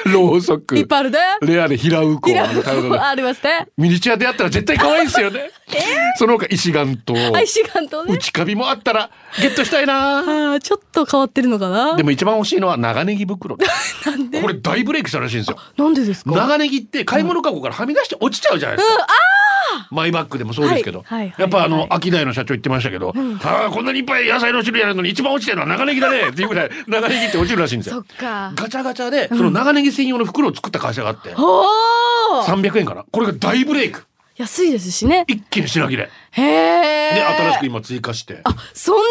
[0.05, 1.18] ろうそくいっぱいあるね。
[1.42, 3.66] レアで平ウコありますね。
[3.79, 5.51] ミニチュアでやったら絶対可愛いですよね。
[6.18, 8.12] その他石岩とアイシガンとね。
[8.14, 10.59] 内カビもあったらゲットしたいな。
[10.61, 11.96] ちょっと変わってるのかな。
[11.96, 13.64] でも一番欲しいのは長ネギ袋 で？
[13.66, 13.96] す。
[14.42, 15.59] これ大ブレイクしたらしいんですよ。
[15.79, 16.31] なんでですか？
[16.33, 19.07] 長ネギって買い物かごからはみ出して落ちちゃうじゃないですか。
[19.90, 21.05] マイバッグでもそうですけど、
[21.38, 28.16] やっぱあのはい秋大の社長言ってましたけど、ああこんなにいっぱい野菜の種類あるのに一番落ちてるのは長ネギだねっていうぐらい 長ネギって落ちるらしいんですそよっ。
[28.16, 28.53] か。
[28.55, 32.44] ガチャガチャでその長ネギ専用の袋を作った会社があっておお。
[32.44, 34.05] 300円かなこれが大ブレイク
[34.37, 35.25] 安いですしね。
[35.29, 37.14] 一気に品切れへえ。
[37.14, 39.03] で新しく今追加してあ、そんな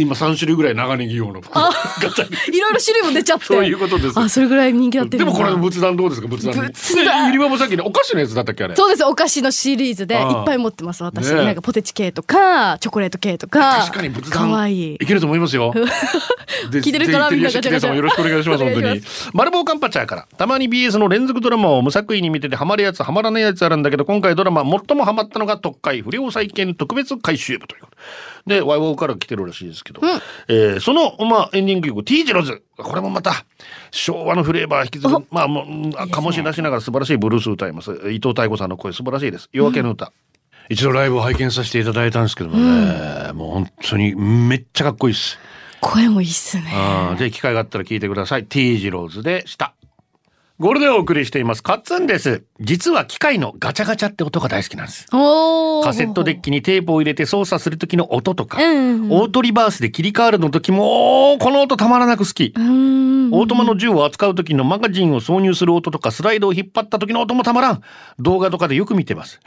[0.00, 1.72] 今3種類ぐらい長ネギ用の袋ガ
[2.14, 3.44] チャにいろいろ種類も出ちゃって。
[3.46, 6.28] そういうことですあ、それぐらい人気なってでもこれ仏壇どうですか？
[6.28, 9.04] 仏壇仏壇でゆりばもさっきねお菓子のやつだったっけあれそうです。
[9.04, 11.02] お菓子のシリーズでいっぱい持ってます。
[11.02, 11.32] 私。
[11.32, 13.78] ねえなんかポテチ系とか、チョコレート系とか。
[13.80, 14.94] 確かに仏壇かわいい。
[14.94, 15.72] いけると思いますよ。
[16.70, 19.30] で聞いてるからみんなガチャガチャよろしくお願いしますお本当に願いしま。
[19.34, 27.96] マルボウカンパチャーからたまに BS の連続ドラマを無作為に見ててハマるやつハマらないやつあるんだけど今回ドラマ最もハマったのが特会不良再建特別回収部ということ
[28.46, 30.00] でワイワイから来てるらしいですけど、
[30.48, 33.44] えーそのまあエンディング曲 T 字ロズこれもまた
[33.90, 40.12] 昭和のフレーバー引き継ぐまあもううん醸し出しながら素晴らしいブルース歌います伊藤妙子さんの声素晴らしいです夜明けの歌、
[40.68, 45.38] 一度ライブを拝見させていただいたんですけどもね、もう本当にめっちゃかっこいいです。
[45.80, 46.70] 声もいいっすね。
[46.74, 48.46] あーぜひ機会があったら聞いてください。
[48.46, 49.74] T 字ローズでした。
[50.62, 51.62] ゴールデンをお送りしています。
[51.64, 52.44] カッツンです。
[52.60, 55.08] 実は機械のガチャガチャって音が大好きなんです。
[55.10, 62.54] カセットデッキにテープを入れて操作する時の音とか、うんうんうんオートリバースで切り替わるの時も、この音たまらなく好き。
[62.56, 63.32] うーん。
[63.32, 67.82] オートマの銃を扱う時のマガジンを挿入する音とかスライドを引っ張った時の音もたまらん。
[68.20, 69.40] 動画とかでよく見てます。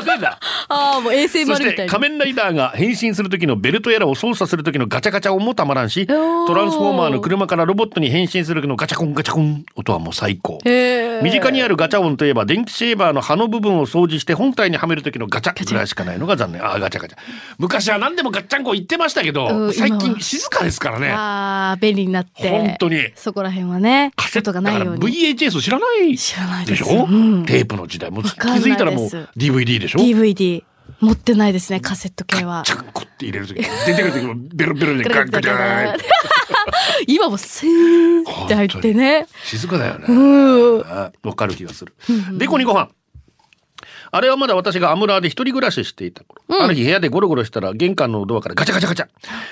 [0.00, 0.38] そこまでだ。
[0.68, 1.92] ああ、もう衛星丸みたいな。
[1.92, 10.58] て仮面ライダーが変身する時のベルトやらを操作する時のガチャガチャ音もたまらんし、トランスフォーマーの車からロボットに変身する時のガチャコンガチャコン音はもう最高。
[10.64, 16.64] 身近にあるガチャ音といえば電気シェーバーの刃の部分を掃除して本体にはめる時のガチャぐらいしかないのが残念。
[16.64, 17.18] ああガチャガチャ。
[17.58, 21.10] 昔は何でもガッチャンコ言ってましたけうど、ん最近静かですからね。
[21.10, 22.48] ああ、便利になって。
[22.48, 25.16] 本当にそこら辺はね、カセッ音がないようだからに。
[25.16, 30.62] VHS 知らない知らないでしょ、うんテープの時代もう気づいたらもう DVD でしょ？DVD。
[31.00, 32.72] 持ってないですね、カセット系はチ。
[32.72, 35.98] ャンコって入れる時出てくる時もベロベロで ガンガチャン
[37.06, 39.26] 今もスーンって入ってね。
[39.44, 40.82] 静かだよね。
[41.22, 41.94] わかる気がする。
[42.38, 42.90] でこにご飯。
[44.10, 49.08] あれはまだ私がアムラーで一人暮らししていた頃、ある日部屋でゴロゴロしたら玄関のドアからガチャガチャガチャ。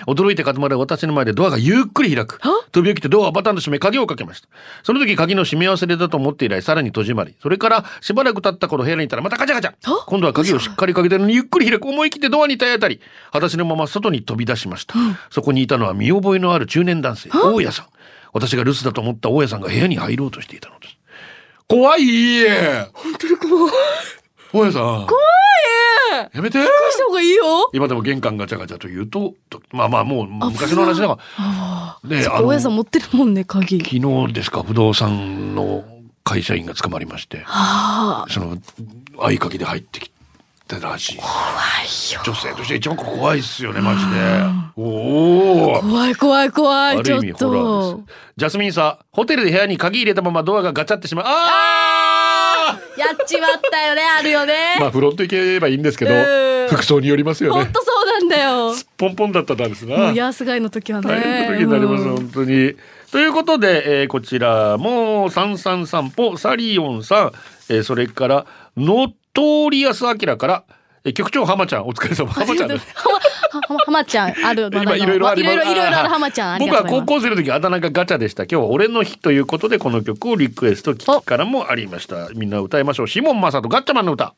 [0.06, 2.40] 驚いて固まる私の前でドアがゆっくり開く。
[2.70, 4.48] 飛び起きてドアをバタンと閉め鍵をかけました。
[4.82, 7.34] その時鍵の閉め忘れだと思って以来さらに戸締まり。
[7.42, 9.72] それからしばらく経った頃部屋にいたらまたガチャガチャ。
[9.72, 11.88] あ今度は鍵をしっかりかけてるのにゆっくり開く。
[11.88, 13.00] 思い切ってドアに体当たり。
[13.32, 14.94] 裸足のまま外に飛び出しました、
[15.30, 17.86] そこにいたのは見覚えのある中年男性大家さん。
[18.32, 20.96] 私が留守だと思った大家さんが部屋に入ろうとしていたのです
[21.72, 22.90] 怖い家。
[22.92, 23.72] 本当に怖い。
[24.52, 24.82] 大家さん。
[24.82, 26.58] 怖いやめて。
[26.60, 27.70] した方がいいよ。
[27.72, 31.98] 今でも玄関ガチャガチャというととまあまあもう昔の話だから。
[32.04, 33.78] ね大家さん持ってるもんね、鍵。
[33.78, 35.82] 昨日ですか不動産の
[36.24, 37.38] 会社員が捕まりまして。
[37.46, 38.30] はあ。
[38.30, 38.58] その
[39.16, 40.10] 合鍵で入ってき
[40.80, 42.20] たらしい怖いよ。
[42.24, 44.12] 女性として一番怖いっすよねマジで。
[44.76, 47.02] おお怖い怖い怖い。
[47.02, 48.02] ちょっと。
[48.36, 51.24] ジャスミンさホテルで部屋に鍵入れたままドアがガチャってしまう。
[51.26, 54.76] ああやっちまったよね、あるよね。
[54.78, 56.68] まあフロント行けばいいんですけどうん。
[56.68, 57.64] 服装によりますよね。
[57.64, 58.74] ほんとそうなんだよ。
[58.96, 61.08] ポンポンだったんですもがう安貝の時はね。
[61.08, 62.16] 大変な時になります、うん。
[62.16, 62.74] 本当に。
[63.10, 67.32] ということで、えーこちらも三三散歩サリオンさん、
[67.68, 70.64] えーそれからノットリアスアキラから、
[71.04, 72.30] えー局長浜ちゃんお疲れ様。
[72.30, 72.86] 浜ちゃんです。
[72.94, 73.10] は
[73.60, 78.44] ははまちゃんある今いろいろある浜ちゃん あり僕は高校生の時あだ名がガチャでした。
[78.44, 82.28] 今日は俺の日ということでこの曲をリクエスト聞きからもありました。
[82.34, 83.08] みんな歌いましょう。
[83.08, 84.34] シモン・マサトガッチャマンの歌。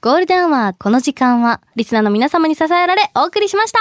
[0.00, 3.78] ゴールデンはこの時間はリスナーの皆様に支えられお送りしました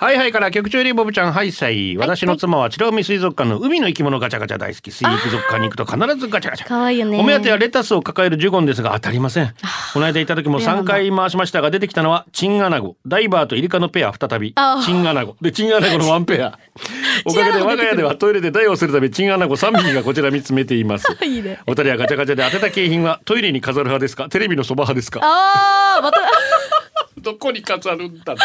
[0.00, 1.98] はいはいから局長リボブちゃんはいさい。
[1.98, 4.90] 私の妻は白海水族館の海の生き物ガチャガチャ大好き。
[4.90, 6.66] 水族館に行くと必ずガチャガチャ。
[6.66, 7.20] かわいいよね。
[7.20, 9.54] お目当てはレタスを抱えるジュゴンですが当たりません。
[9.92, 12.96] この間行った時も3回回しましたが出てきたのはチンアナゴ。
[13.06, 14.54] ダイバーとイルカのペア再び
[14.86, 15.36] チンアナゴ。
[15.42, 16.58] でチンアナゴのワンペア。
[17.26, 21.06] おかげで我が家ではトイレで台をするためチンアナゴ3匹がこちら見つめています。
[21.22, 21.58] いいね。
[21.66, 24.30] お二人はガチャガチャで当てた景品はトイレに飾る派ですか？
[24.30, 25.20] テレビのそば派ですか？
[25.22, 26.20] あーまた
[27.20, 28.38] どどこに飾るんだろ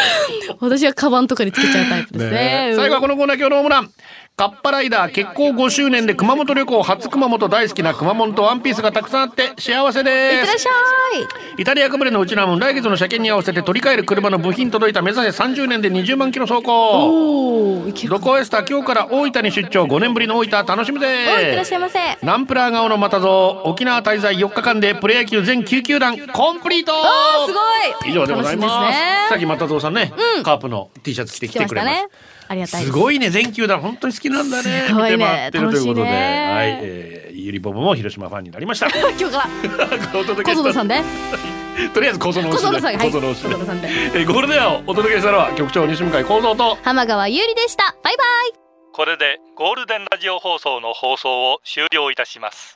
[0.52, 2.70] う 私はカバンとかにつけちゃうタイプですね。
[2.70, 2.72] ね。
[2.76, 3.90] 最後はこのコーナー今日のホームラン
[4.38, 10.70] カッパライダー結婚5周年で熊本旅行初熊本大好きな熊本とワンピースがたくさんあって幸せいっですてらっしゃ
[11.56, 11.62] い。
[11.62, 17.86] イタリアかぶれのうちなもん来月の車検に合わせて取り替える車の部品届いた目指せ30年で20万キロ走行。
[18.10, 21.98] ロコエスタ今日から大分に出張5年ぶりの大分楽しみおいってらっでしゃいませ。
[22.20, 26.92] ナンプラー顔の又蔵沖縄滞在4日間でプロ野球全9球団コンプリート。
[27.46, 28.10] すごい。
[28.10, 28.90] 以上でございます。
[28.90, 28.96] ね。
[29.30, 30.12] さっき又蔵さんね、
[30.44, 32.35] カープの T シャツ着てき来ててくれますましたね。
[32.48, 32.92] ありがたいです。
[32.92, 32.92] す。
[32.92, 33.30] ごいね。
[33.30, 34.84] 全球団本当に好きなんだね。
[34.86, 35.48] すごいね。
[35.52, 36.02] ということで、楽しいね。
[36.02, 38.88] はい、えー、ゆりぼぶも広島ファンになりました。
[38.92, 39.48] 今日か
[40.12, 41.02] らお届けした小園さんで。
[41.92, 43.10] とりあえず小園小園さんはい。
[43.10, 43.88] 小小園さんで。
[44.14, 47.94] えーゴールデンをお届けしたのは局長西向井幸三と浜川優里でした。
[48.02, 48.22] バイバ
[48.62, 48.66] イ。
[48.96, 52.75] これでゴールデンラジオ放送の放送を終了いたします